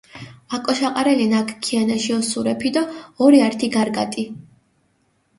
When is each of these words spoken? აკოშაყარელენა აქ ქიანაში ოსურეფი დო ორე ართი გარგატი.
აკოშაყარელენა 0.57 1.41
აქ 1.43 1.51
ქიანაში 1.67 2.15
ოსურეფი 2.15 2.69
დო 2.77 2.83
ორე 3.27 3.39
ართი 3.49 3.67
გარგატი. 3.77 4.23